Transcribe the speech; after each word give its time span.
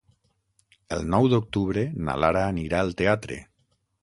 El 0.97 1.05
nou 1.15 1.29
d'octubre 1.33 1.83
na 2.09 2.17
Lara 2.25 2.43
anirà 2.55 2.81
al 2.87 2.95
teatre. 3.05 3.41